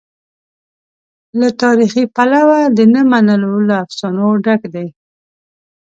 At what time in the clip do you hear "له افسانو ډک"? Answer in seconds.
3.67-4.61